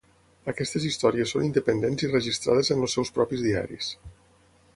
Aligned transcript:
Aquestes 0.51 0.87
històries 0.89 1.33
són 1.35 1.45
independents 1.49 2.07
i 2.07 2.11
registrades 2.15 2.73
en 2.77 2.83
els 2.87 2.97
seus 2.99 3.13
propis 3.19 3.45
diaris. 3.51 3.93